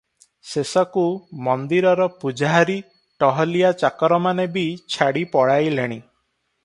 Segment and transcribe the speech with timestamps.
[0.51, 1.03] ଶେଷକୁ
[1.47, 2.79] ମନ୍ଦିରର ପୂଜାହାରୀ
[3.25, 4.65] ଟହଲିଆ ଚାକରମାନେ ବି
[4.97, 6.01] ଛାଡ଼ି ପଳାଇଲେଣି।